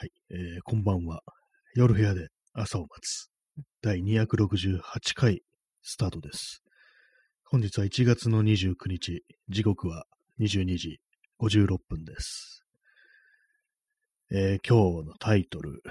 [0.00, 1.20] はい、えーこんばんは。
[1.74, 3.28] 夜部屋で朝を待つ。
[3.82, 4.80] 第268
[5.14, 5.42] 回
[5.82, 6.62] スタートです。
[7.44, 10.04] 本日は1月の29日、時刻は
[10.40, 11.00] 22時
[11.38, 12.64] 56分です。
[14.32, 15.82] えー今日のタイトル、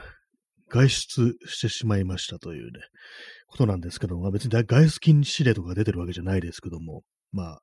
[0.70, 2.80] 外出してしまいましたというね、
[3.46, 7.62] ことなんですけども、別に外出禁止令とか出てるわけじゃないですけども、まあ、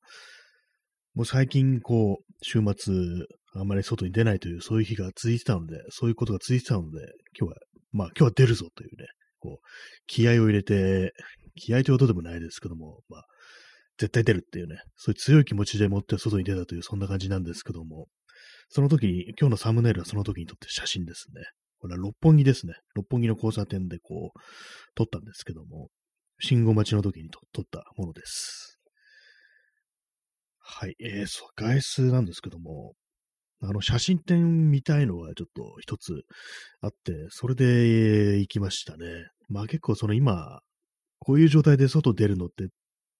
[1.16, 2.94] もう最近こう、週末、
[3.58, 7.00] あんまり外に出ないという、そういう日が続いてたので、そういうことが続いてたので、
[7.38, 7.56] 今日は、
[7.92, 9.06] まあ今日は出るぞというね、
[9.38, 9.66] こう、
[10.06, 11.12] 気合を入れて、
[11.54, 13.24] 気合ということでもないですけども、まあ、
[13.98, 18.08] 絶対出るっていうね、そういう強い気持ちでもって外に出たという、そんな感じなんですけども、
[18.68, 21.42] その時に、今日のサムネイルはその時に撮って写真ですね。
[21.78, 22.74] これは六本木ですね。
[22.94, 24.38] 六本木の交差点でこう、
[24.94, 25.88] 撮ったんですけども、
[26.40, 28.78] 信号待ちの時に撮ったものです。
[30.58, 32.94] はい、えー、そう、外出なんですけども、
[33.62, 36.22] あの、写真展見たいのがちょっと一つ
[36.80, 39.06] あって、それで、行きましたね。
[39.48, 40.60] まあ結構その今、
[41.18, 42.68] こういう状態で外出るのって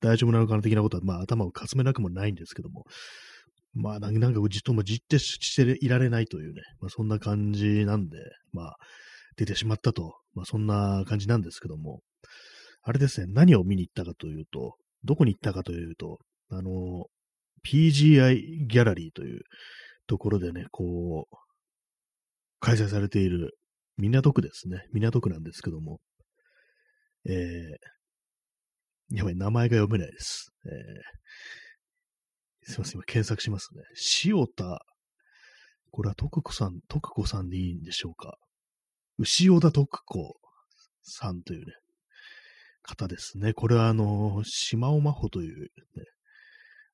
[0.00, 2.84] 大丈夫なのかな的なことは、まあ頭をかすめなくもないんですけども、
[3.74, 8.18] まあなんなんかじっともじってしていられないというね、まあそんな感じなんで、
[8.52, 8.76] まあ
[9.36, 12.00] 出てしまったと、まあそんな感じなんですけども、
[12.82, 16.18] あれですね、何を見に行ったかというと、どこに行ったかというと、
[16.50, 17.06] あの、
[17.66, 19.40] PGI ギャラリーという
[20.06, 21.36] ところでね、こう、
[22.60, 23.58] 開催されている
[23.96, 24.86] 港区ですね。
[24.92, 26.00] 港区なんですけども、
[27.28, 30.52] えー、やばい、名前が読めないです。
[30.66, 33.82] えー、すいません、今検索しますね。
[34.24, 34.80] 塩田、
[35.90, 38.36] これは徳子さん、徳子さんでいいんでしょうか。
[39.18, 40.36] 牛尾田徳子
[41.02, 41.72] さんというね、
[42.82, 43.54] 方ですね。
[43.54, 45.68] これはあの、島尾真帆という、ね、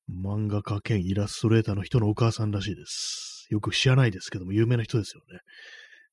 [0.09, 3.47] 漫画家兼イラストレーターの人のお母さんらしいです。
[3.49, 5.39] よく知らないですけども、有名な人ですよね。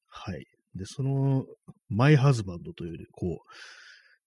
[0.08, 0.46] はい。
[0.74, 1.44] で、その、
[1.88, 3.50] マイハズバンドという、こう、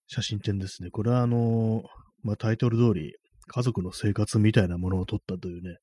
[0.08, 0.90] 写真展ですね。
[0.90, 1.84] これはあの、
[2.24, 3.14] まあ、タイトル通り、
[3.48, 5.78] 家族の生活みたいなものを撮ったというね、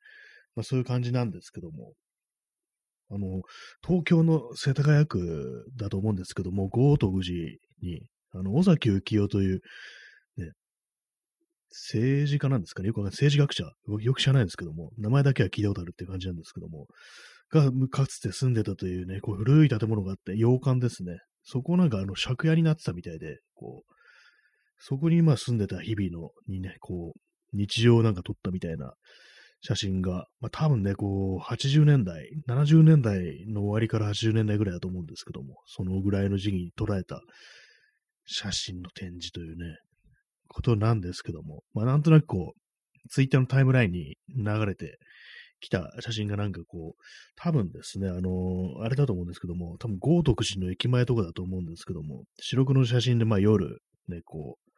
[0.57, 1.93] まあ、そういう感じなんですけども、
[3.11, 3.43] あの、
[3.87, 7.35] 東京の世田谷区だと思うんですけども、豪徳寺
[7.83, 8.03] に、
[8.33, 9.61] あの、尾崎幸雄という、
[11.71, 12.89] 政治家なんですかね？
[12.89, 13.13] よくわかんない。
[13.13, 13.65] 政治学者
[14.03, 16.87] よく知らないんですけども、名前だけは聞いたことあるって感じなんですけども、
[17.51, 21.19] が、かつて住んでたというね、こう古い建物があって、洋館ですね。
[21.43, 23.93] そこなんかあの、借家になってたみたいで、こう、
[24.79, 28.95] そこに今住んでた日々の、にね、こう、日常なんか撮ったみたいな
[29.63, 37.21] 写真が、まあ多分ね、こう、80年代、70年代の終わりから80年代ぐらいだと思うんですけども、そのぐらいの時期に捉えた
[38.27, 39.77] 写真の展示というね、
[40.53, 44.99] ことなんですけども、まあなんとなくこう、ツイッターのタイムラインに流れて
[45.61, 47.03] きた写真がなんかこう、
[47.37, 54.71] 多分ですね、あのあれだと思うんですけども、多分豪徳寺の駅前とかだと思うんですけども、白黒の写真でまあ夜、ね、こう、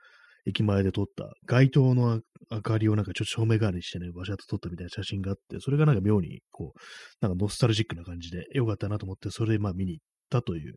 [0.45, 6.79] 駅前で撮った街灯の明かりをなんかちょっと照明代わりにしてね、バシャッと撮ったみたいな写真があって、それがなんか妙にこう、
[7.21, 10.75] なんかノスタルジックな感じで良かったなと思って、それでまあ見に行ったという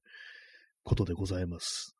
[0.83, 1.95] ことでございます。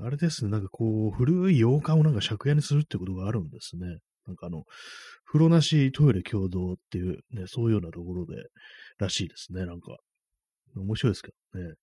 [0.00, 3.98] あれですね、なんかこう、古い洋館をなんか借家にするってことがあるんですね。
[4.26, 4.64] なんかあの、
[5.24, 8.34] 風呂なしトイレ共同っていうね、そういうようなところで、
[8.98, 9.96] らしいですね、なんか。
[10.76, 11.74] 面白いですけどね。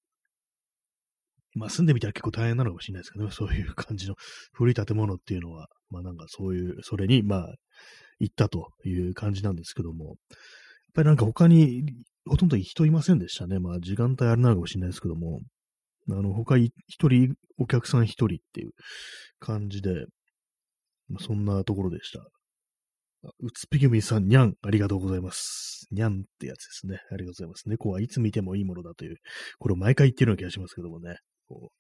[1.54, 4.16] まあ住んでみたら結構大変なのかもしれないですけどね、 そういう感じの
[4.54, 7.56] 古い建物っていうのは、まあなんかそういう、それにまあ
[8.20, 10.16] 行ったという感じなんですけども、やっ
[10.94, 11.84] ぱりなんか他に
[12.26, 13.60] ほとんど人いませんでしたね。
[13.60, 15.42] まあ時間帯あれなのかもしれないですけども、
[16.10, 16.72] あの他一
[17.08, 18.72] 人、お客さん一人っていう
[19.40, 20.06] 感じで、
[21.10, 22.20] まあ、そんなところでした。
[23.40, 25.88] うつぴぐみさん、にゃん、ありがとうございます。
[25.92, 27.00] にゃんってやつですね。
[27.12, 27.70] ありがとうございます。
[27.70, 29.18] 猫はいつ見てもいいものだという、
[29.60, 31.18] これを毎回言ってるような気がしますけどもね。
[31.48, 31.78] こう、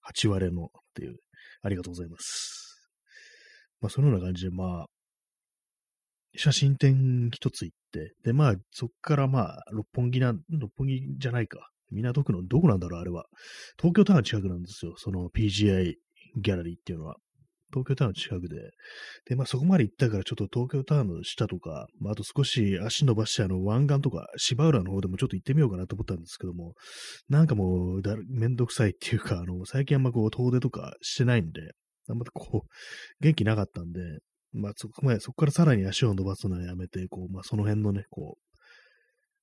[0.00, 1.16] 八割のっていう、
[1.62, 2.90] ありがとうございます。
[3.80, 4.86] まあ、そのような感じで、まあ、
[6.36, 11.68] 写真展一つ行って、で、まあ、そっからまあ、六本木な、六本木じゃないか。
[11.90, 13.26] 港区のどこなんだろう、あれは。
[13.78, 14.94] 東京タワー近くなんですよ。
[14.96, 15.94] その PGI
[16.36, 17.16] ギャラリーっていうのは。
[17.72, 18.56] 東京タワーの近くで。
[19.26, 26.74] で、まあそこまで行ったからちょっと東京タワーの下とか、まああと少し足伸ばしてあの湾岸とか芝浦の方でもちょっと行ってみようかなと思ったんですけども、
[27.28, 31.60] なんかもうだめんどくさいっていうか、あの、最近あんまこう遠出とかしてないんで、
[32.08, 32.68] あんまこう、
[33.20, 34.00] 元気なかったんで、
[34.52, 38.49] まあそこまで、そこからさらに足を伸ばすのはやめて、こう、まあその辺のね、こう、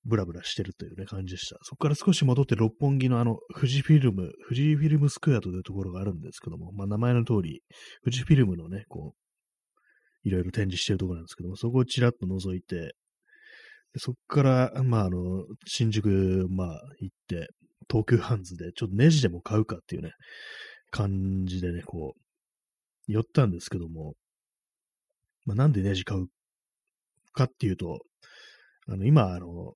[0.04, 1.58] ブラブラしてるというね、感じでした。
[1.62, 7.62] そこから少し戻って六本木のあの、富士フィルム、富士フィルムスクエアというところがあるんですけども、まあ名前の通り、
[8.04, 12.94] 富士フィルムのね、こう、いろいろ展示してるところなんですけども、そこをちらっと覗いて、
[13.96, 17.48] そこから、まああの、新宿、まあ行って、
[17.90, 20.12] 東急ハンズで、ちょっとネジでも買うかっていうね、
[20.90, 22.20] 感じでね、こう、
[23.12, 24.14] 寄ったんですけども、
[25.46, 26.26] まあ、なんでネジ買う
[27.32, 27.98] かっていうと、
[28.86, 29.74] あの、今、あの、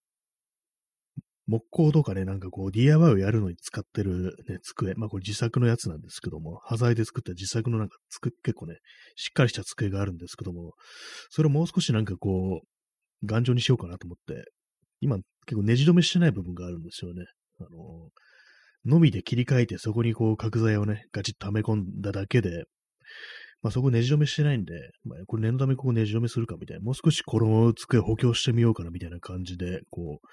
[1.47, 4.95] 木工とかね、なんかこう DIY をやるのに使ってるね、机。
[4.95, 8.77] まあこれ自作のやつなんですけども、端材で作った自作のなんか、結構ね、
[9.17, 10.73] しっかりした机があるんですけども、
[11.31, 14.45] それをもう少しなんかこう、頑丈にしようかなと思って、
[15.01, 15.17] 今
[15.47, 17.25] 結構ネジ止めしてない部分があるんですよね。
[17.61, 18.11] あの、
[18.85, 22.65] のみで切り替えてそこにこう角材をね、ガチッとはめ込んだだけで、
[23.63, 24.75] まあそこネジ止めしてないんで、
[25.05, 30.27] まあこれ念のためここネジ止めするかみたいな、もう少しこの机補強してみようかなみたいな感じで、こう、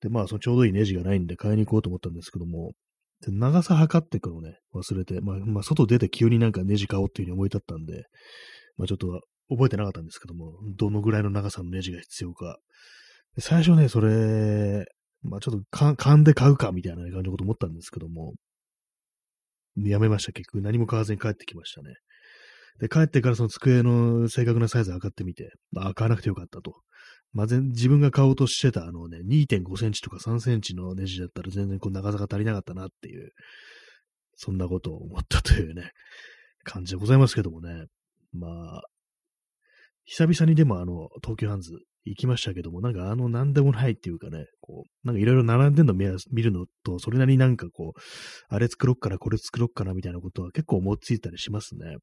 [0.00, 2.72] で、まあ、そのちょうどいいネジがないんで買いに行こうと思ったんですけども、
[3.28, 8.04] 長さ測っていくのね、忘れて、まあ、まあ、外出て急になんかネジ買おうっていう風に思い立ったんで、
[8.76, 9.20] まあ、ちょっと
[9.50, 12.58] 覚えてなかったんですけども、どのぐらいの長さのネジが必要か。
[13.38, 14.86] 最初ね、それ、
[15.22, 18.32] まあ、ちょっと勘で買うかみたいな感じのこと思ったんですけども、
[19.76, 20.32] やめました。
[20.32, 21.94] 結局何も買わずに帰ってきましたね。
[22.80, 26.80] で、帰ってからその机の正確なサイズ測ってみて、まあ、買わなくてよかったと。
[27.32, 33.30] まあ、自分が買おうとしてたあのね、2.5センチとか3センチのネジだったら全然こう長さが足りなかったなっていう、
[34.36, 35.92] そんなことを思ったというね、
[36.64, 37.84] 感じでございますけどもね。
[38.32, 38.48] ま
[38.78, 38.82] あ、
[40.04, 48.00] 久々にでもあの、東急ハンズ行きましたけども、なんかあの、なんでもないっていうかね、こう、なんかいろいろ並んでんの見るのと、それなりになんかこう、
[48.48, 51.96] あれ作ろっかな、これ作ろっかな、みたいなことは結構思いついたりしますね。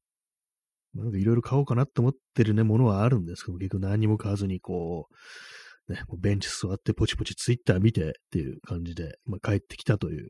[0.94, 5.08] なんかいろいろ買おうかなって思ってるね、ものはあるんですけど、結局何も買わずにこ
[5.88, 10.28] う、ね、ベンチ座ってポチポチツイッター見てっていう感じで、まあ、帰ってきたという、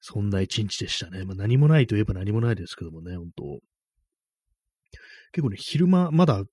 [0.00, 1.24] そんな一日でしたね。
[1.24, 3.44] まあ、何もないといえば何もないですけどもね、本当
[5.32, 6.44] 結構ね、昼間、まだ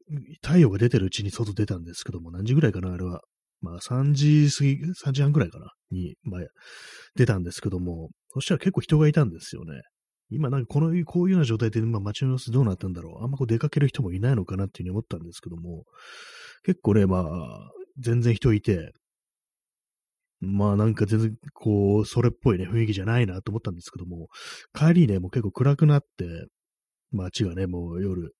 [0.42, 3.22] 太陽が出てるうちに外出たんですけども、何時ぐらいかな、あれは。
[3.62, 4.72] まあ3時過ぎ、
[5.06, 6.42] 3時半ぐらいかな、に、まあ、
[7.16, 9.82] 出たんですけども、そしたら結構人がいたんですよね。
[10.32, 13.24] 今なんかこの、こういうような状態で今街の様子どうなったんだろう。
[13.24, 15.84] あんまこう出かける人もいないのかなっていうふうに思ったんですけども、
[16.64, 18.94] 結構ね、まあ、全然人いて、
[20.40, 24.28] まあなんか全然こう、それっぽいね、雰囲気じゃないなと思ったんですけども、
[24.74, 26.48] 帰りね、もう結構暗くなって、
[27.12, 28.34] 街がね、もう夜、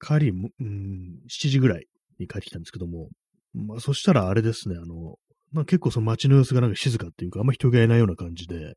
[0.00, 1.86] 帰り、うん、7時ぐらい
[2.18, 3.08] に帰ってきたんですけども、
[3.52, 5.16] まあそしたらあれですね、あの、
[5.52, 8.74] まあ結構その街の様子がなんか静かっていうか、あんま人がいないような感じで、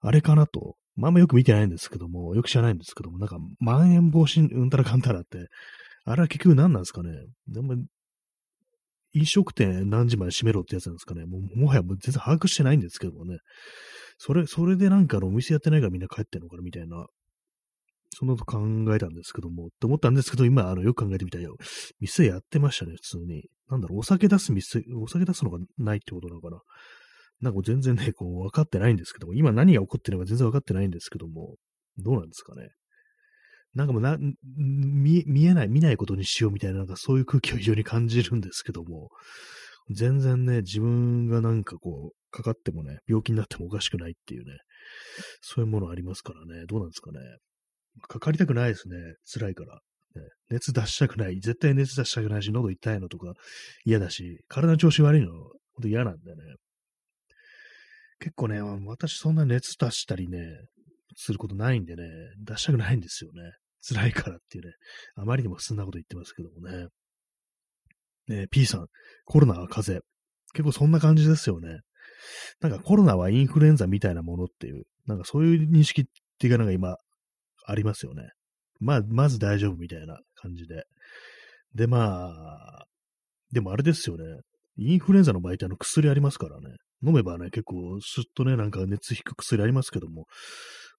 [0.00, 0.76] あれかなと。
[0.98, 5.46] まあんまよく見てないんですけども、よく知らないんですけども、なんか、まん延防止うんたらかんたらって、
[6.04, 7.10] あれは結局何なんですかね。
[7.46, 7.76] でも
[9.12, 11.24] 飲食店何時まで閉めろってやつなんですかね。
[11.24, 13.38] もうもはやもう全然把握してないんですけどもね。
[14.18, 17.06] それ、それでなんかのお店やってないからみんな帰ってんのかなみたいな。
[18.10, 18.58] そんなこと考
[18.94, 21.44] えたんですけども、って思ったんですけど、今、あの、よく考えてみたら、
[22.00, 23.44] 店やってましたね、普通に。
[23.70, 26.60] なんだろう、お酒出す店、お酒出すのがないってことなのかな。
[27.40, 31.56] なんか全然ね、こう、分かってないんですけども、今何が起こってるのか全然分かってないんですけども、
[31.98, 32.68] どうなんですかね。
[33.74, 34.16] なんかもうな、
[34.56, 39.10] 見、見えない、見ないことにしようみたいな、なんかそういう空気を非常に感じるんですけども、
[39.90, 44.58] 全然ね、自分がなんかこう、かかってもね、病気になってもおかしくないっていうね、
[45.40, 47.18] そういうものありますからね、どうなんですかね。
[48.08, 49.80] かかりたくないですね、辛いから。
[50.14, 51.40] ね、熱出したくない。
[51.40, 53.32] 絶対熱出したくないし、喉痛いのとか
[53.84, 56.42] 嫌だし、体の調子悪いの、ほんと嫌なんだよね。
[58.20, 60.38] 結構ね、私そんな熱出したりね、
[61.16, 62.04] することないんでね、
[62.38, 63.42] 出したくないんですよね。
[63.80, 64.72] 辛いからっていうね、
[65.14, 66.88] あまりにもそんなこと言ってますけどもね。
[68.26, 68.86] ね P さん、
[69.24, 70.06] コロナは風邪。
[70.52, 71.80] 結構そんな感じですよね。
[72.60, 76.04] なんかコロナはインフルエンザみたいなものっていう、なんかそういう認識っ
[76.38, 76.96] ていうかなんか今
[77.66, 78.30] ありますよね。
[78.80, 80.84] まあ、まず大丈夫みたいな感じで。
[81.74, 82.86] で、まあ、
[83.52, 84.24] でもあれですよね。
[84.76, 86.76] インフルエンザの場合ってあの薬ありますからね。
[87.02, 90.26] 飲めばね、結構すっとね、なんか熱引く薬ありますけども、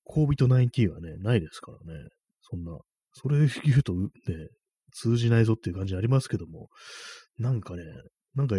[0.07, 2.09] COVID-19 はね、ないですからね。
[2.41, 2.77] そんな、
[3.13, 4.09] それ言うとね、
[4.91, 6.69] 通じないぞっていう感じありますけども、
[7.37, 7.83] なんかね、
[8.35, 8.55] なんか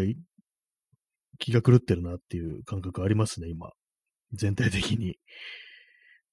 [1.38, 3.70] 気が狂ってるなっていう感覚ありますね、今。
[4.32, 5.16] 全体的に。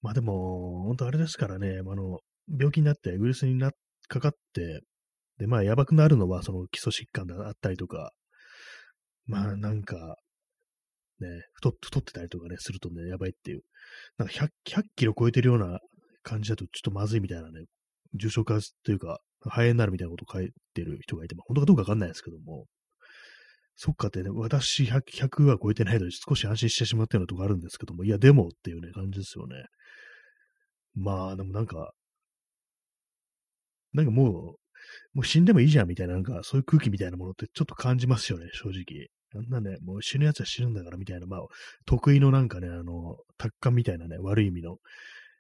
[0.02, 3.72] まあでも、本当あれですからね、あの、病気になって、ウイルスにな
[4.08, 4.82] かかって、
[5.38, 8.12] で、まあ、やばくなるのは、その基礎疾患であったりとか、
[9.26, 10.18] まあ、なんか、
[11.20, 13.62] ね、太太ってたりとかね、するとね、やばいっていう。
[14.18, 15.80] なんか100、100キロ超えてるような
[16.24, 17.66] 感じだとちょっとまずいみたいなね、
[18.14, 22.66] 重症化というか、肺炎になるみたいなことを書いてる人がいて、まあ、本当かどうかわかんないですけども、
[23.76, 29.66] そっかってね、私 100, 100は超えてないので少し安心してしまったようなとこあるんですけども、いや、でもっていうね、感じですよね。
[30.96, 31.92] まあ、でもなんか、
[33.94, 34.56] なんかも
[35.14, 39.08] う、もう死んでもいいじゃんみたいな、なんかそういう空気みたいなものってちょっと感じますよね、正直。
[39.36, 41.42] あんなね、もう死ぬ奴は死ぬんだからみたいな、まあ、
[41.86, 44.78] 得意のなんかね、あの、達観みたいなね、悪い意味の、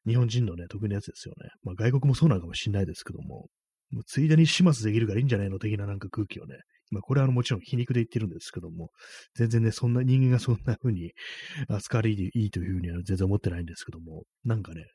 [0.05, 1.49] 日本人のね、得意なやつですよね。
[1.63, 3.47] まあ、外国もそうなのかもしれないですけども、
[3.91, 6.57] もうついでに始末できるからいいんじゃないの的ななんか空気をね、
[6.91, 8.91] まあ、これはあのもちろん皮肉で言ってるんですけども、
[9.35, 11.11] 全然ね、そんな人間がそんな風に
[11.67, 14.85] 扱われいいというふうには全然思ってないんですけども、なんかね、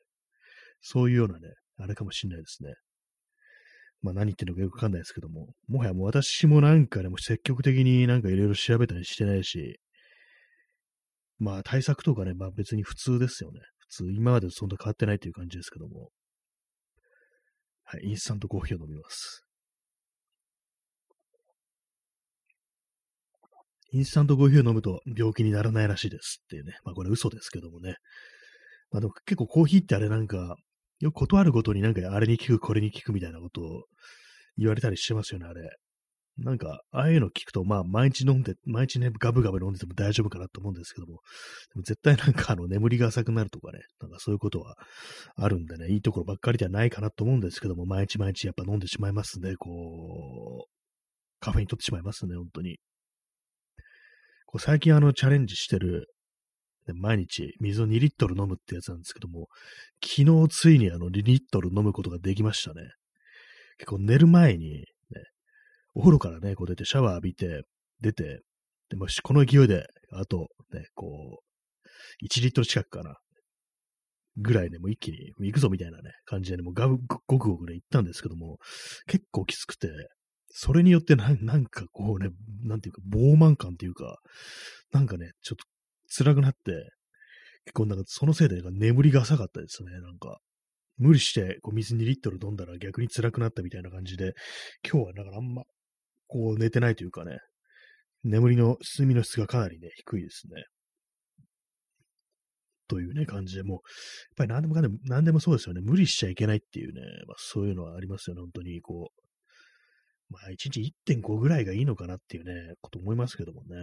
[0.81, 2.73] そういうようなね、あれかもしれないですね。
[4.03, 9.79] まあ何言ってるのかよくわかんないですけども、もはやもう私もなんかね、も積極的になんかいろいろ調べたりしてないし、
[11.39, 13.61] まあ対策とかね、まあ別に普通ですよね。
[13.79, 16.09] 普通、今までそんな変わってないという感じですけども。
[17.85, 19.45] はい、インスタントコーヒーを飲みます。
[23.93, 26.73] インスタントコーヒーを飲むと病気にならないらしいですっていうね。
[26.83, 27.95] まあこれ嘘ですけどもね。
[28.91, 30.55] まあでも結構コーヒーってあれなんか、
[31.03, 33.83] よく断るごとになんかあれに効く、これに効くみたいなことを
[34.57, 35.69] 言われたりしてますよね、あれ。
[36.37, 41.19] なんか、ああいうの聞くと、まあ、毎日飲んで、毎日ね、ガブガブ飲んでても大丈夫かなと思うんですけども、
[41.73, 44.75] でも絶対なんか、あの、眠りが浅くなるとかね、なんかそういうことは
[45.35, 50.71] あるんでね、いいところばっかりではないかなと思うんですけども、毎日毎日やっぱ飲んでしまいますね、こう、
[51.39, 52.77] カフェイン取ってしまいますね、本当に。
[54.45, 56.07] こう最近あの、チャレンジしてる、
[56.91, 59.47] 毎日水を2リットル飲むってやつなんですけども、
[60.03, 62.81] 昨日ついにあの2リットル飲むことができましたね。
[63.77, 64.85] 結構寝る前に、ね、
[65.93, 67.63] お風呂からね、こう出てシャワー浴びて、
[68.01, 68.41] 出て、
[68.89, 73.15] でもこの勢いで、あとね、こう、1リットル近くかな。
[74.37, 76.97] ぐらいね、もう一気に行くぞみたいなね、感じでね、もうガブ、
[77.27, 78.57] ごくごくね、行ったんですけども、
[79.05, 79.89] 結構きつくて、
[80.49, 82.29] それによってなんかこうね、
[82.63, 84.17] なんていうか、膨慢感っていうか、
[84.91, 85.65] なんかね、ちょっと
[86.15, 86.91] 辛くなって、
[87.65, 90.39] 結構なんかそのせいでなんか眠りが浅かったですね、なんか。
[90.97, 94.33] 無理してこう水2リットル飲んだら逆に辛くなったみたいな感じで、
[94.87, 95.63] 今日はだからあんま
[96.27, 97.39] こう寝てないというかね、
[98.23, 100.63] 眠りの、睡眠の質がかなりね、低いですね。
[102.87, 103.81] というね、感じで、もう、やっ
[104.37, 105.81] ぱり何でもかんでも、何でもそうですよね。
[105.81, 109.23] 無理しちゃいけないっていうね、まあそういうのはありますよね、本当に、こう。
[110.33, 113.75] まあ、1日1.5ぐらいがいいのかなっていうね、こと思いますけどもね。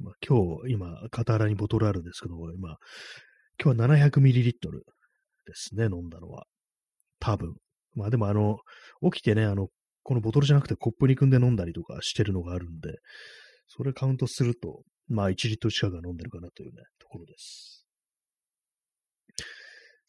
[0.00, 2.76] まあ、今日、今、傍らにボトルあるんですけども、今、
[3.62, 4.52] 今日は 700ml
[5.46, 6.46] ですね、飲んだのは。
[7.18, 7.54] 多分。
[7.94, 8.58] まあでもあの、
[9.12, 9.68] 起きてね、あの、
[10.02, 12.98] このボトルじゃなくてコップに組んで飲んだりとかしてるのがあるんで、
[13.68, 17.86] それカウントすると、まあ1リットル近くは飲んでるかなというね、ところです。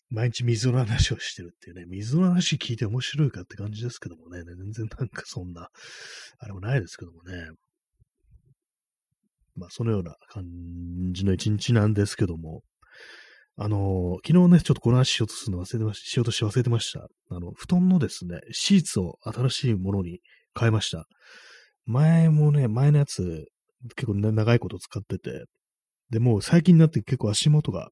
[0.10, 5.69] 毎日水の話をしてるっていうね、水の話聞いて面白いかって感じですけどもね、全然なんかそんな、
[6.39, 7.50] あれもないですけどもね。
[9.55, 10.46] まあ、そのような感
[11.13, 12.62] じの一日なんですけども、
[13.58, 17.08] あの、昨日ね、ちょっとこの話しようとするの忘れてまし、しようとして忘れてました。
[17.29, 20.20] あの、布団のですね、シーツを新しいものに
[20.58, 21.05] 変えました。
[21.86, 23.46] 前もね、前のやつ、
[23.96, 25.46] 結構、ね、長いこと使ってて、
[26.10, 27.89] で、もう最近になって結構足元が、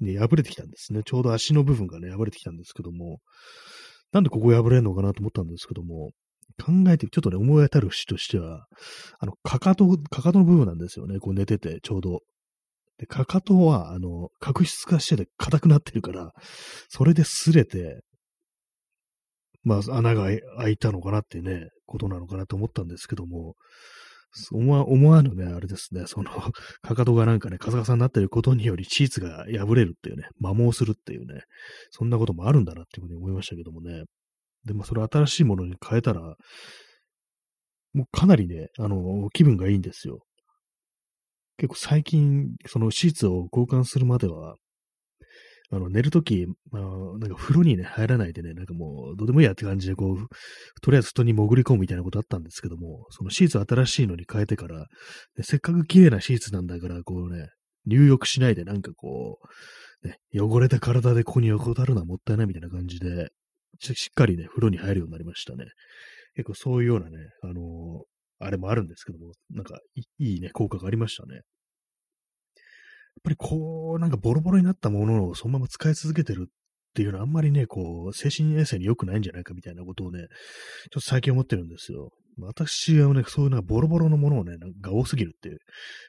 [0.00, 1.02] ね、破れてきたんですね。
[1.04, 3.18] ちょうど足の部分がね、破れてきたんですけども、
[4.12, 6.10] なんでここ破れるのかなと思ったんですけども、
[6.62, 8.66] 考えて、ちょっとね、思い当たる節としては、
[9.18, 11.18] あの、かかと、かかとの部分なんですよね。
[11.18, 12.20] こう寝てて、ちょうど。
[12.98, 16.32] で、かかとは、あの、角質化してて硬くなってるから、
[16.88, 18.00] それで擦れて、
[19.62, 23.54] まあ、穴が開いたのかなってね、ことなのかなと思ったんですけども、
[24.52, 26.30] 思わ思わぬね、あれですね、その、
[26.82, 31.42] かかとがなんかね、カサカサになってることにより、シーツが破れるっていうね、摩耗するっていうね、
[31.90, 34.04] そんなこともあるんだなっていうふうに思いましたけどもね。
[34.66, 36.36] で、まあ、それ新しいものに変えたら、
[37.94, 40.20] もうかなりね、あの、気分がいいんですよ。
[41.56, 44.56] 結構最近、そのシーツを交換するまでは、
[45.70, 46.82] あの、寝るとき、まあ、
[47.18, 50.28] なんか風呂にね、入らないでね、なんかもう、どうでもいいやって感じで、こう、
[50.80, 54.86] とりあえず布団に潜り込むみたいなことあったんですけども、そのシーツ新しいのに変えてから、
[55.42, 57.48] せっかく綺麗なシーツなんだから、こうね、
[57.86, 59.38] 入浴しないでなんかこ
[60.04, 63.30] う、ね、汚れた体でここに横たるのはもったいないみたいな感じで、
[63.80, 65.66] しっかりね、風呂に入るようになりましたね。
[66.34, 68.04] 結構そういうようなね、あのー、
[68.38, 71.34] あれもあるんですけども、なんかいいね、効果がありましたね。
[71.36, 71.42] やっ
[73.24, 76.52] ぱりこう、なんかボロボロになったものをそのまま使い続けてるっ
[76.94, 80.28] ていうのはあんまりね、こう、精神衛生に良くないんじゃないかみたいなことをね、ちょっ
[80.92, 82.10] と最近思ってるんですよ。
[82.38, 85.58] 私はね、そういうのボロボロのものをね、なんか多すぎるっていう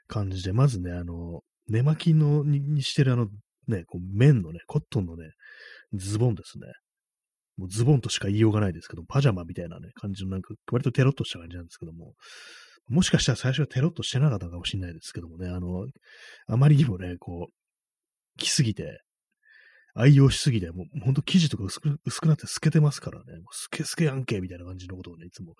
[0.07, 3.27] 感じで、まずね、あの、寝巻きのににしてるあの、
[3.67, 5.31] ね、こう綿のね、コットンのね、
[5.93, 6.67] ズボンですね。
[7.57, 12.13] もうズボンとしか言いようがないですけど、パジャマみたいなね、感じのなんか、割とテロッとした感じなんですけども、
[12.87, 15.85] もしかしたら最初はテロッとしてなかったかもしれないですけどもね、あの、
[16.47, 19.01] あまりにもね、こう、来すぎて、
[19.95, 25.55] 愛用しすぎて、もうほんと生地とか薄く薄くなって透けてますからね、もうスケスケやんけみたいな感じのことをね、いつも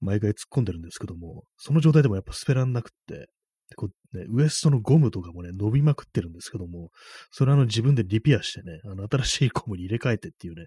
[0.00, 3.26] 毎回突っ込んでるんですけども、その状態でもやっぱ捨てらんなくって、
[3.74, 6.90] こうね、ウエストのゴムとかもね、伸びまくってるんですけども、
[7.30, 10.66] それあの自分でリピアしてね、あの新しいゴムに入れ替えてっていうね、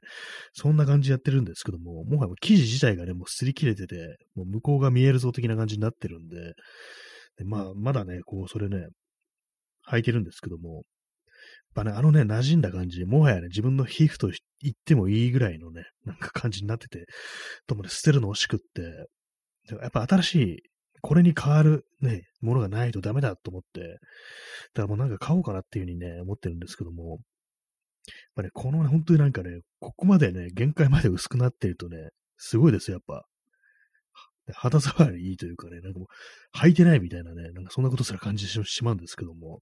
[0.53, 6.53] そんな感じやってるんですけども、もはや生地自体がね、もう擦り切れてて、もう向こうが見えるぞ的な感じになってるんで、
[7.37, 8.87] でまあ、まだね、こう、それね、
[9.89, 10.83] 履いてるんですけども、やっ
[11.75, 14.31] ぱね、あのね、馴染んだ感じ、もはやね、自分の皮膚と
[14.61, 17.05] 言ってもいいぐらいのね、なんか感じになってて、
[17.67, 19.07] ともね、捨てるの惜しくって、
[19.81, 20.63] やっぱ新しい
[21.05, 23.99] これに変わるね、ものがないとダメだと思って、
[24.73, 27.19] だからもうなんか買おうかなっていうふうにね、思ってるんですけども、やっ
[28.37, 33.27] ぱね、このね、本当になんかね、ここまでね、限界まで薄くなってるとね、すごいですよ、やっぱ。
[34.55, 39.59] 肌触りいいというかね、なんかもう、履いてないみたいなね、なんかそんなことすら感じてしまうんですけども、やっ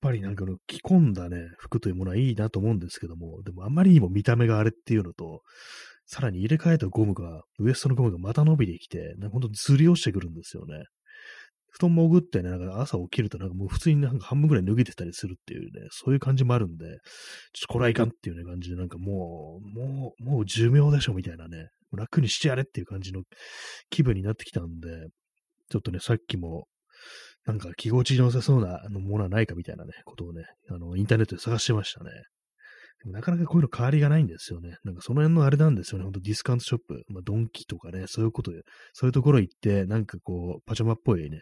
[0.00, 5.42] ぱりなんかの着込んだね、服というものはいいなと思うんですけども、でもあまりにも見た目があれっていうのと、
[6.06, 10.84] さらに入れ替えたゴムが、ウエストのゴムがまた伸びてきて、なんかほんとずり落ちてくるんですよね。
[11.72, 16.98] 布団潜ってね、なんか朝起きるとなんかもう普通になんか半分ぐらい脱げてたりするっていうね、そういう感じもあるんで、ちょっ
[17.62, 23.22] とこれはいかんっていうね感じで、なんかもう、もう、もう寿命でしょみたいなね、楽にしてやれっていう感じの
[23.88, 25.08] 気分になってきたんで、
[25.70, 26.66] ちょっとね、さっきも、
[27.46, 32.10] なんか気持ちの良さそうなものはないかみたいなね、ことをね、あの、インターネットで探してましたね。
[33.04, 34.76] なかなかこういうの変わりがないんですよね。
[34.84, 36.04] なんかその辺のあれなんですよね。
[36.04, 41.40] ほんとディスカウントショップ、まあ、ドンキとかね、そういうことで、そういうところ行って、なんかこう、パジャマっぽいね、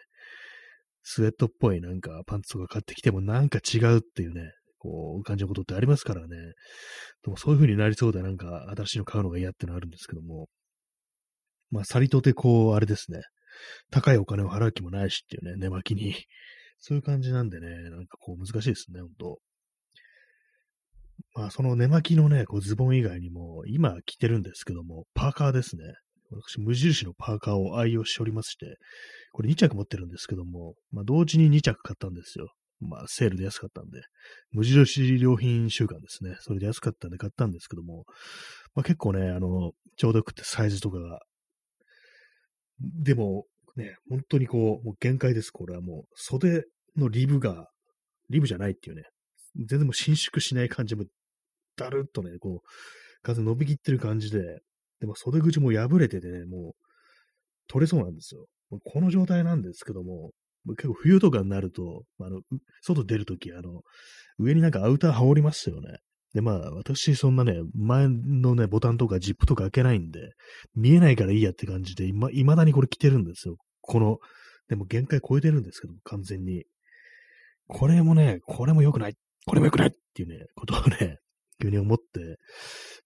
[1.03, 6.37] スウェットっぽいなんかパンツとか買ってきてもなんか違うっていうね、こう、感じのことってありますからね。
[7.23, 10.47] でもそういう風になりそうでなんか新しいの買うのが嫌ってのあるんですけども。
[11.69, 13.21] まあ、さりとてこう、あれですね。
[13.91, 16.15] 高いお金を払う気もないしっていうね、寝巻きに。
[16.79, 19.39] そういう感じなんでね、なんかこう難しいですね、ほんと。
[21.35, 25.83] まあ、その寝巻きのね、こうズボン以外にも、今着てるんですけども、パーカーですね。
[26.31, 28.77] 私、無印のパーカーを愛用しておりまして、
[29.33, 32.53] これ2着持ってるんですけども、まあ、同時に2着買ったんですよ。
[32.79, 34.01] まあ、セールで安かったんで、
[34.51, 36.35] 無印良品週間ですね。
[36.39, 38.05] それで安かったんで買ったんですけども、
[38.73, 41.19] まあ、結構ね、あの、ちょうどよくてサイズとかが、
[42.79, 45.51] でも、ね、本当にこう、もう限界です。
[45.51, 46.63] これはもう、袖
[46.97, 47.67] のリブが、
[48.29, 49.03] リブじゃないっていうね、
[49.55, 51.05] 全然もう伸縮しない感じも、
[51.81, 52.67] だるっとね、こう、
[53.23, 54.61] 風伸びきってる感じで、
[54.99, 56.85] でも袖口も破れててね、もう、
[57.67, 58.45] 取れそうなんですよ。
[58.83, 60.31] この状態なんですけども、
[60.77, 62.41] 結構冬とかになると、あの、
[62.81, 63.81] 外出るとき、あの、
[64.37, 65.97] 上になんかアウター羽織りますよね。
[66.33, 70.31] で、まあ、私、そんなね、前のね、ボタンとかジップとか開けないんで、
[70.75, 73.57] 見えないからいいやって感じで、今、未だにこれ着てるんですよ。
[73.81, 74.19] この、
[74.69, 76.63] でも限界超えてるんですけど、完全に。
[77.67, 79.15] これもね、これも良くない。
[79.45, 81.17] これも良くないっていうね、ことをね、
[81.61, 82.37] 急に思って、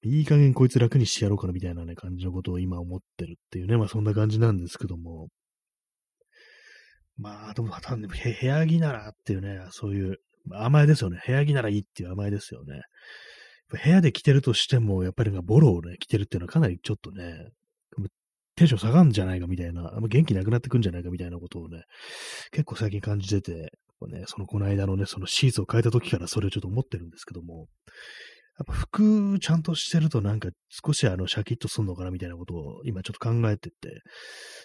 [0.03, 5.27] いい加減こいつ楽にしてやろうかなみたいなね、感じのことを今思ってるっていうね、まあそんな感じなんですけども。
[7.17, 8.15] まあ、でも、単に部
[8.45, 10.17] 屋着ならっていうね、そういう、
[10.51, 11.21] 甘えですよね。
[11.25, 12.81] 部屋着ならいいっていう甘えですよね。
[13.69, 17.49] 部屋で着てるとしても、やっぱりボロをね、着てるっていうのはかなりちょっとね、
[18.55, 21.83] テンション下がるんじゃないかみたいな、あんま元気なくなってくんじゃないかみたいなことをね、
[22.51, 23.71] 結構最近感じてて、
[24.07, 27.67] ね、そのこの間のね、そのシーツを変えた時からそれをちょっと思ってるんですけども、
[28.57, 33.73] やっぱ服ちゃんとしてるとなんか少しあのシャキッとすんのかなみたいなことを今ちょっと考えてて、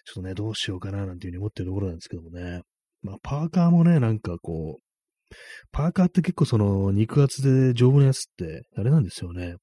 [0.05, 2.63] ちょっとね、どうしようかななんていうふうに思ってるところなんですけどもね。
[3.03, 5.35] まあパーカーもね、なんかこう、
[5.73, 9.57] パーカーって結構その肉厚で丈夫なやつってあれなんですよね。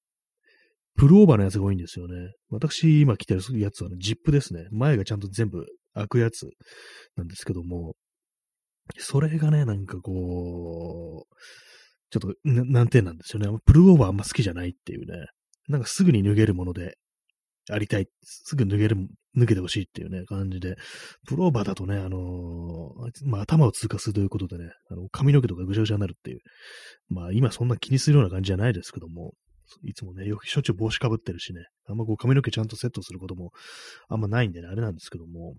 [0.97, 2.31] プルオーバーのやつが多いんですよね。
[2.49, 4.67] 私今着てるやつは、ジップですね。
[4.71, 5.63] 前がちゃんと全部
[5.93, 6.49] 開くやつ
[7.15, 7.93] なんですけども、
[8.97, 11.35] それがね、なんかこう、
[12.09, 13.59] ちょっと難点なんですよね。
[13.65, 15.27] プルオーバーあんま好きじゃないっていうね。
[15.67, 16.95] なんかすぐに脱げるもので
[17.69, 18.07] ありたい。
[18.23, 18.95] すぐ脱げる、
[19.35, 20.75] 脱げてほしいっていうね、感じで。
[21.27, 26.39] プルオーバーだとね、あのー、まあ、頭を通過するということでね、あの、髪の毛とかぐちゃぐちゃになるっていう。
[27.09, 29.33] まあ、今そんな気にするような感じじゃないですけども、
[29.83, 33.51] いつもね、よくしょっちゅう帽子かぶってるしね、あんまこう髪の毛ちゃんとセットすることも
[34.07, 35.55] あんまないんでね、あれなんですけども、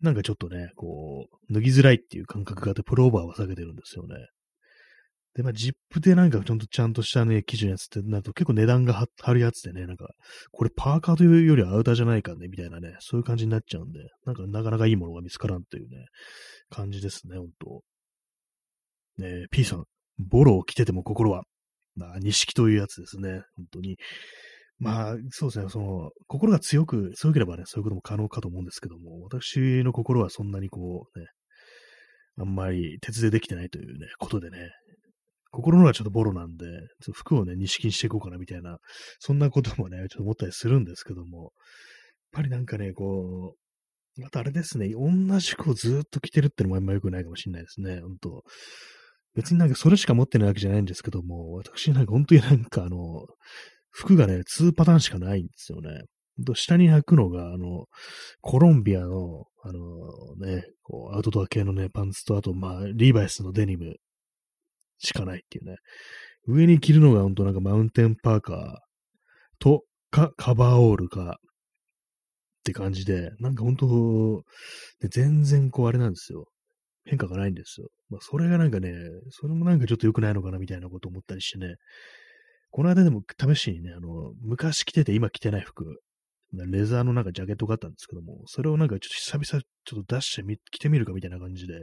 [0.00, 4.16] なんかちょっとね、こう、脱ぎづらいっていう感覚があって、プローバーは下げてるんですよね。
[5.34, 10.06] で、まあ、ジップでなんかちゃんとちゃんとしたね、基準やつってなると結構値段が張るやつでね、なんか、
[10.52, 16.06] これパーカーというよりはアウターじゃないかね、みたいなね、そういう感じになっちゃうんで、なんかなかなかいいものが見つからんというね、
[16.70, 17.82] 感じですね、ほんと。
[19.18, 19.84] ね P さん、
[20.18, 21.42] ボロを着てても心は、
[21.96, 23.96] まあ、錦というやつですね、本当に。
[24.78, 31.26] まあ、そうですね、その、心が強く、強ければね、そういうことも可能かと思うんですけども、私の心はそんなにこう、ね、
[32.38, 34.70] あんまり鉄でできてないというね、ことでね、
[35.54, 38.78] 心のがちょっとボロなんで、ちょっと服をね、認識していこうかなみたいな、
[39.20, 41.50] そんなこともね、ちょっと思ったりするんですけども、やっ
[42.32, 43.54] ぱりなんかね、こ
[44.16, 48.42] う、またあれですね、同じ服をずっと着てるってのもあんま良くないかもしれないですね、本当
[49.34, 53.26] 別になんかそれしか持ってないわけじゃないんですけども、私なんか本当になんかあの、
[53.90, 56.02] 服がね、2パターンしかないんですよね。
[56.54, 57.86] 下に履くのが、あの、
[58.40, 63.94] コロンビアの、あのね、こう、アウトドア系のね、パンツと、あと、まあ、リーバイスのデニム
[64.98, 65.76] しかないっていうね。
[66.46, 68.76] 上に着るのが、ほんとなんかマウンテンパーカー
[69.58, 74.44] と、か、カバーオールか、って感じで、なんかほんと、
[75.10, 76.46] 全然こう、あれなんですよ。
[77.04, 77.88] 変化がないんですよ。
[78.08, 78.92] まあ、それがなんかね、
[79.30, 81.74] それもなんかちょっと良くないのかなみたいなこと思ったりしてね。
[82.70, 85.84] この間でも試しにね、あの、昔着てて今着てない服、
[86.52, 91.82] レザーのなんかジャケットがあったんですけども、それをなんかちょっと久々ちょっと出してみ、着てみるかみたいな感じで、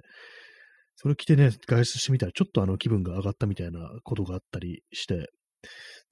[0.96, 5.30] それ着てね、外出してみたらちょっとあの気分が上がったみたいなことがあったりして、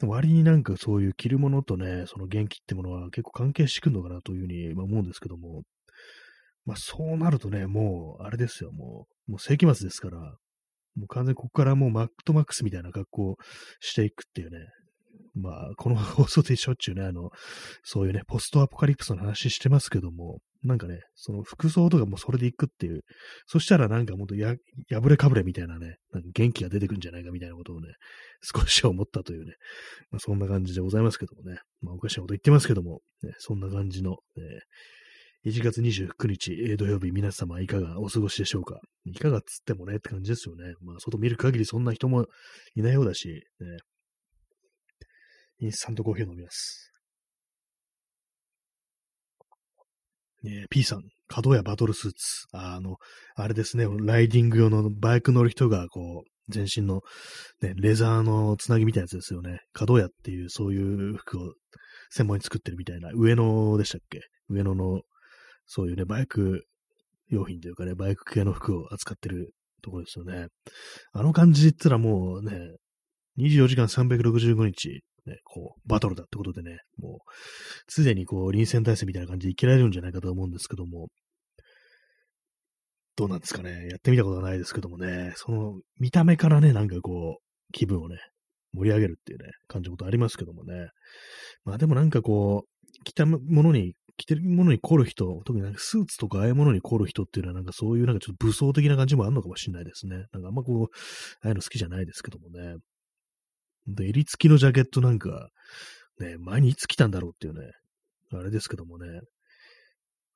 [0.02, 5.64] 割になんかそういう着るものとね、その元気ってものは結構関係してくるのかなというふうに思うんですけども、
[6.66, 10.18] まあそうなるとね、もうあれですよ、もう、もう世紀末ですから、
[10.96, 13.36] もう完全にここからもうマックとマックスみたいな格好
[13.80, 14.60] していくっていうね。
[15.40, 17.30] まあ、この放送でしょっちゅうね、あの、
[17.84, 23.02] そういうね、ポストアポカリプスの話してますけども、なんかね、その服装とかもそれでいくっていう、
[23.48, 24.56] そしたらなんかもっとや、
[24.90, 27.88] 破れかぶれみたいなね、なんか元気が出てくるんじゃないかみたいなことをね、
[28.42, 29.54] 少し思ったというね、
[30.12, 34.42] まあそんな感じでございますけどもね、まあおかしなこと言ってますけども、ね、そんな感じの、え
[35.46, 40.74] 1月29日、土曜日、皆様いかがお過ごしでしょうかいかがっつってもねって感じですよね。
[40.82, 42.26] まあ、外見る限りそんな人も
[42.76, 43.30] いないようだし、
[43.62, 43.78] ね、
[45.60, 46.92] インスタントコーヒーを飲みます。
[50.46, 52.18] え、P さん、角やバトルスーツ。
[52.54, 52.96] ああの、
[53.36, 57.02] あれですね、ライディング用のバイク乗る人が、こう、全身の、
[57.62, 59.60] ね、レザーのつなぎみたいなやつですよね。
[59.74, 61.54] 角屋っていう、そういう服を
[62.10, 64.22] 専門に作ってるみたいな、上野でしたっけ？
[64.48, 65.02] 上野の
[65.66, 66.64] そういうね、バイク
[67.28, 70.48] 用品というかね、バイク系の服を扱ってるところですよね。
[71.14, 72.58] あの感じで言ったらもうね、
[73.38, 77.32] 24時間365日、ね、こう、バトルだってことでね、もう、
[77.88, 81.08] すでにこう、臨戦態勢みたいな感じで生きられるんじゃないかと思うんですけども、
[83.16, 83.88] どうなんですかね。
[83.90, 88.18] やってみたことはないですけどもね、その、見た目からね、なんかこう、気分をね、
[88.74, 90.90] 盛り上げるっていうね、感じのことありますけどもね。
[91.66, 100.26] まあでもなんかこう、着たものに着てるものに凝る人、特になんかスーツとかああいうものに凝る人っていうのはなんかそういうなんかちょっと武装的な感じもあるのかもしれないですね。
[100.34, 100.96] なんかあんまこう、
[101.42, 102.76] ああいうの好きじゃないですけどもね。
[103.96, 105.50] で、襟付きのジャケットなんか、
[106.20, 107.72] ね、前にいつ着たんだろうっていうね、
[108.34, 109.22] あれですけどもね。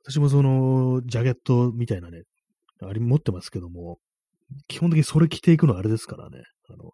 [0.05, 2.23] 私もその、ジャケットみたいなね、
[2.81, 3.97] あれ持ってますけども、
[4.67, 6.43] 基本的にそれ着ていくのはあれですからね。
[6.69, 6.91] あの、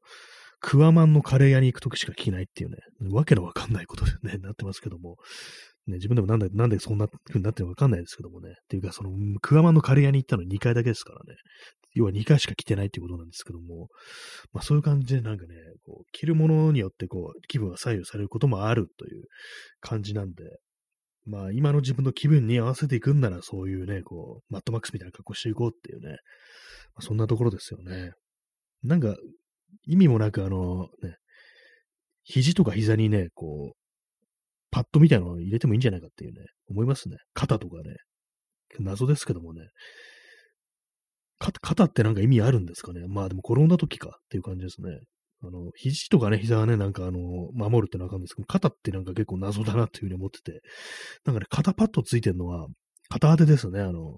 [0.62, 2.78] クワマンのカレー屋に行くときしか着ないっていうね、
[3.12, 5.16] わけのわかんないことでね、なってますけども、
[5.90, 8.50] ね、自分でもなんで、なんでそんな風になってるのかわかんないですけどもね。
[8.50, 11.36] っていうか、その、クワマンのカレー屋に行ったの2回だけですからね。
[11.96, 13.88] 要は2回しか着てないっていうことなんですけども、
[14.54, 19.24] まあそういう感じでなんかね、こう、着るものによってこう、気分が左右されることもあるという
[19.82, 20.44] 感じなんで、
[21.26, 26.16] まあ今の自分の気分に合わせていくんならそういうね、こう、マットマックスみたいな格好していこうっていうね、ま
[27.00, 28.12] あ、そんなところですよね。
[28.84, 29.16] なんか、
[29.86, 31.16] 意味もなくあの、ね、
[32.24, 33.79] 肘とか膝にね、こう、
[34.72, 37.18] パッドみたいなのを入れてもいいんじゃないかっていうね、思いますね。
[37.34, 37.96] 肩とかね。
[38.80, 39.62] 謎ですけどもね。
[41.40, 43.02] 肩ってなんか意味あるんですかね？
[43.08, 45.00] まあでも転んだ時かっていう感じですね。
[45.42, 47.20] あの、肘とかね、膝はね、なんかあの、
[47.54, 50.62] 守るってのはわかるんですけど、肩ってなんか結構謎だなっていうふうに思ってて、
[51.26, 52.68] なんかね、肩パッドついてるのは、
[53.08, 54.18] 片当てですね、あの、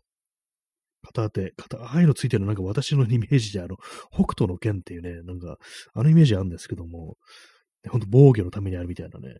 [1.04, 3.78] 片当て、片、ああいうのついてるのなんか私のイメージであの、
[4.12, 5.58] 北斗の剣っていうね、なんか、
[5.94, 7.18] あのイメージあるんですけども、
[7.88, 9.36] ほんと防御のためにあるみたいなね、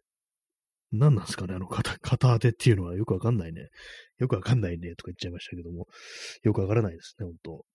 [0.92, 3.70] 何なんですかねあの片、片当てっていうのはよくわかんないね。
[4.20, 5.88] よくわかんないねとか言っちゃいましたけども、
[6.44, 7.66] よくわからないですね、ほんと。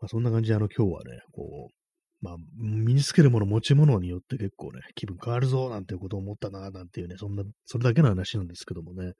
[0.00, 9.12] まあ、そんな感じで、あの、今日はね、こう、まあ、身につけるもの、持ち物によって結構ね、気分変わるぞ、なんていうことを思ったな、なんていうね、そんな、それだけの話なんですけどもね。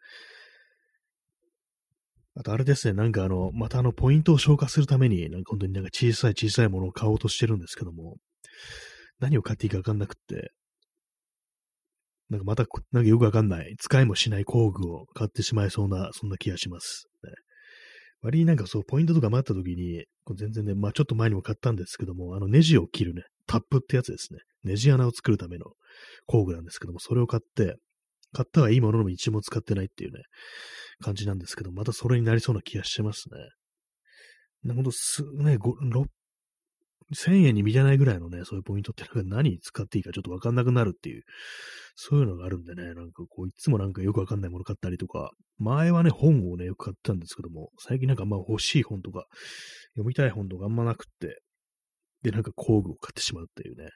[2.34, 8.16] あとあれですね、なんかあの、またあの、ポイントを消化するために、なんか本当になんか小さい小さいものを買おうとしてるんですけども、
[9.20, 10.52] 何を買っていいかわかんなくって、
[12.30, 17.06] なんかまた、なんかよくわかんない、使いもしない工具を買ってしまいそうな、そんな気がします。
[17.24, 17.30] ね、
[18.20, 20.04] 割になんかそう、ポイントとか待った時に、
[20.36, 24.40] 全然ね、まあちょっと前にも買ったんですけども、あのネジを切るね、タップってやつですね。
[24.62, 25.72] ネジ穴を作るための
[26.26, 27.76] 工具なんですけども、それを買って、
[28.32, 30.20] 買ったはいいものの一も使ってないっていうね、
[31.00, 33.30] 感じなんですけど、またそれになりそうな気がしてます
[34.64, 34.74] ね。
[34.74, 35.76] ほんとす、ね、5、
[37.14, 41.22] 1000円に満たないぐらいのね、そういうポイントってなんか何に使っていいかちょっとわかんなくなるっていう、
[41.96, 49.24] そういうのがあるんでね、なんかこう、いつもなんかよくわかんないもの買ったりとか、前はね、本をね、よく買ったんですけども、最近なんかまあ欲しい本とか、
[49.94, 51.40] 読みたい本とかあんまなくって、
[52.22, 53.90] で、なんか工具を買ってしまうっていうね、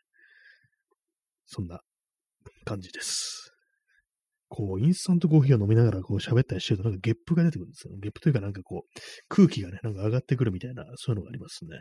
[1.46, 1.80] そんな
[2.64, 3.52] 感じです。
[4.48, 7.94] こう、インスタントコーヒーを飲みながらこう喋ったりしてると、なんかゲップが出てくるんですよ。
[7.98, 11.80] ゲップというかなんかこう、空気がね、なんか上がってくるみたいな、そういうのがありますね。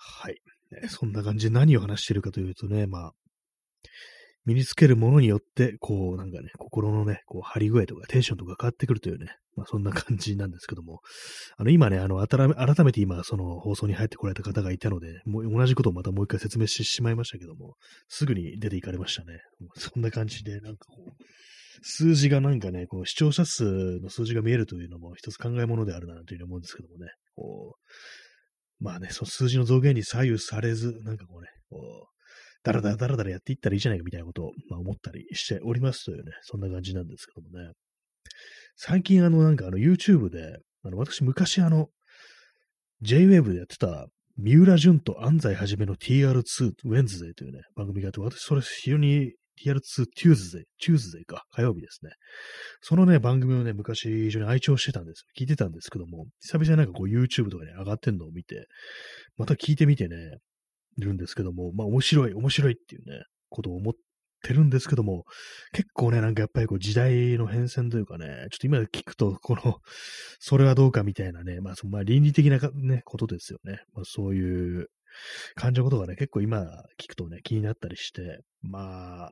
[0.00, 0.40] はい。
[0.88, 3.12] そんな感じで何を話してるかというとね、まあ、
[4.46, 11.00] 身につけるものによって、こう、なんかね、心のね、こう、張り具合とかテンションとか変わってくるというね、まあ、そんな感じなんですけども、
[11.58, 17.74] あの、今ね、あの、改めて今、その放送に入ってこられた方がいたので、もう同じことをまたもう一回説明してしまいましたけども、
[18.08, 19.40] すぐに出て行かれましたね。
[19.76, 21.24] そんな感じで、なんかこう、
[21.82, 27.80] 数字がなんかね、こう視聴者数の数字が見えるというのも一つ考え物であるなというふうに思うんですけどもね、こう、
[28.80, 32.10] まあね、その数字の増減に左右されず、なんかこうね、こう、
[32.62, 37.72] だらだらだらだらやっていったらいいじゃないかみたいなことを、まあ、思ったりしておりますというね、そんな感じなんですけどもね。
[38.76, 41.88] 最近あの、なんかあの、YouTube で、あの、私昔あの、
[43.02, 49.32] J-Wave でやってた、三浦淳と安西はじめの TR2 ウェンズデーというね、番組があって、私それ非常に
[49.64, 52.12] TR2 Tuesday、Tuesday か、火曜日ですね。
[52.80, 55.24] そのね、番組をね、昔非常に愛聴してたんです。
[55.38, 58.66] 聞いてたんですけども、久々になんかこう YouTube とかに、ね、上がってんのを見て、
[59.36, 60.38] また聞いてみてね、
[60.98, 63.94] いるんですけども、まあ面白い、面白いっていうね、ことを思っ
[64.42, 65.24] てるんですけども、
[65.72, 69.78] 結構ね、なんかやっぱりこう時代の変遷というかね、ちょっと今聞くと、この、
[70.38, 73.82] それはどうかみたいなね、まあそのまあ倫理的なね、ことですよね。
[73.92, 74.88] まあそういう
[75.54, 76.60] 感情のことがね、結構今
[76.98, 79.30] 聞くとね、気になったりして、まあ、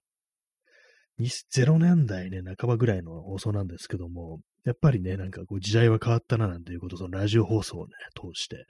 [1.20, 8.66] 0年代ね、半ばぐらいの放送なんですけども、やっぱりね、なんかこう時代は変わったななんていうことを、そのラジオ放送をね、通して、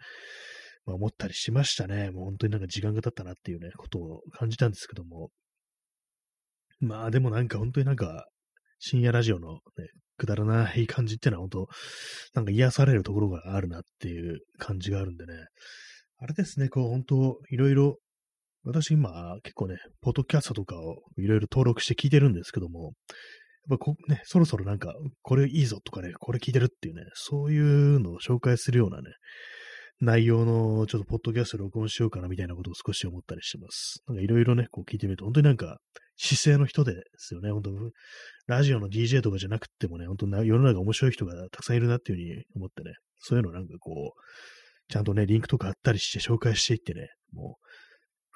[0.87, 2.11] まあ、思ったりしましたね。
[2.11, 5.31] もう本当になんか時間が経ったなっていうね、ことを感じたんですけども。
[6.81, 8.27] まあでもなんか本当になんか、
[8.79, 9.61] 深夜ラジオのね、
[10.17, 11.69] くだらない感じっていうのは本当、
[12.35, 15.35] なんか癒されるところがあるなっていう感じがあるんでね。
[16.19, 17.99] あれですね、こう本当、いろいろ
[18.69, 22.93] 私今結構ね、ポッドキャストとかをいろいろ登録して聞いてるんですけども、
[23.69, 29.05] やっぱこね、そろそろなんか、これいいぞとかね、これ聞いてるっていうね、そういうのを紹介するようなね、
[30.01, 34.03] 内容のちょっとポッドキャスト録音しようかなみたいなことを少し思ったりしてます。
[34.07, 35.79] なんかいろいろね、こう聞いてみると、本当になんか
[36.17, 37.51] 姿勢の人ですよね。
[37.51, 37.71] 本当
[38.47, 47.69] ラジオの DJ とかじゃなくてもね、本当世の中面白い人がたくさんいるなっていうふうに思ってね、そういうのなんかこう、ちゃんとね、リンクとかあったりして紹介していってね、もう、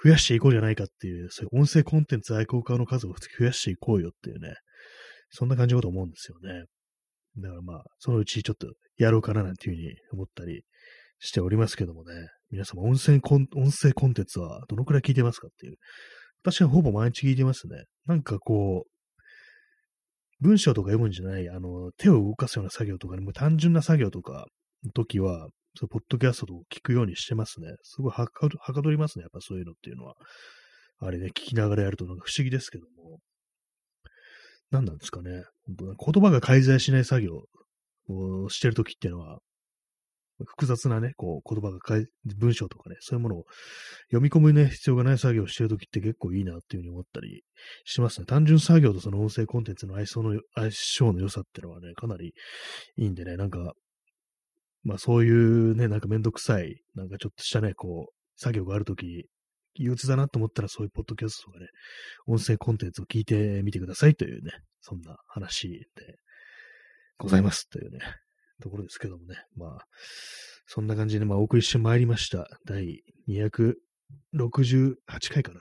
[0.02, 4.54] 増やしていこうじゃないかっていう、そういう音声コンテンツ愛好家の数を増やしていこうよっていうね、
[5.30, 6.64] そんな感じだと思うんですよね。
[7.38, 8.66] だからまあ、そのうちちょっと
[8.98, 10.62] やろうかななんていうふうに思ったり
[11.18, 12.12] しておりますけどもね、
[12.50, 15.76] 皆様音声コン音声コンテンツはどのくらい聞いてますかっていう。
[16.42, 17.84] 私はほぼ毎日聞いてますね。
[18.06, 18.92] なんかこう、
[20.40, 24.46] 文章とか読むんじゃない、あの、手を動かすような作業とかね、も単純な作業とか
[24.84, 27.68] の時は、そう、ポッドキャストと聞くようにしてますね。
[27.82, 29.22] すごいはかはかどりますね。
[29.22, 30.14] やっぱそういうのっていうのは。
[30.98, 33.18] あれね、聞きながらやるとなんか不思議ですけども。
[34.70, 35.44] 何なんですかね。
[35.68, 37.44] 言葉が介在しない作業
[38.08, 39.38] をしてるときっていうのは、
[40.44, 41.78] 複雑なね、こう、言葉が
[42.36, 43.44] 文章とかね、そういうものを
[44.08, 47.42] 読み込むね、必要がない作業をしてるときって結構いいなっていうふうに思ったり
[47.84, 48.26] しますね。
[48.26, 52.34] 単純作業とその音声コンテンツの相性の、相性の良さっていうのはね、かなり
[52.96, 53.74] いいんでね、なんか、
[54.84, 59.26] まあそういうね、なんかめんどくさい、なんかちょっとしたね、こう、作業があるとき、
[59.74, 61.66] 憂鬱だなと思ったらそういうポッドキャストとかね、
[62.26, 66.16] 音声コンテンツを聞いてみてくださいというね、そんな話で
[67.18, 68.00] ございますというね、
[68.60, 69.86] ところですけどもね、まあ、
[70.66, 72.46] そんな感じで、まあ、お送りしてまいりました。
[72.66, 74.94] 第268
[75.32, 75.60] 回かな。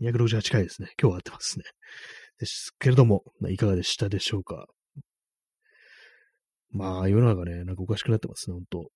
[0.00, 0.90] 268回ですね。
[1.00, 1.64] 今日は合ってますね。
[2.38, 4.66] ですけれども、いかがでしたでしょうか？
[6.76, 8.90] まあ、世の中ね、なんかおかしくなってますね、ほんと。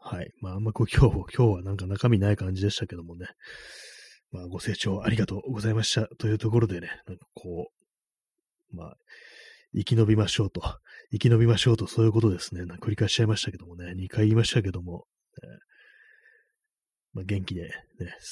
[0.00, 0.30] はい。
[0.40, 3.26] まあ、あんま今日、今日はなんか中身ない感じでしたけどもね。
[4.32, 6.08] まあ、ご清聴ありがとうございました。
[6.18, 7.70] というところでね、なんかこ
[8.72, 8.96] う、まあ、
[9.74, 10.60] 生き延びましょうと。
[11.12, 12.62] 生き延びましょうと、そういうことですね。
[12.80, 13.92] 繰り返しちゃいましたけどもね。
[13.96, 15.06] 2回言いましたけども。
[15.42, 15.71] えー
[17.14, 17.70] まあ、元気で、ね、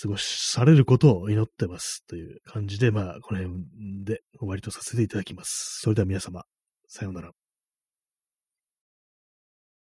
[0.02, 5.80] 過ごしされることを祈ってますという感じで、まあ、この辺で終わりとさせていただきます。
[5.82, 6.44] それでは皆様、
[6.88, 7.39] さようなら。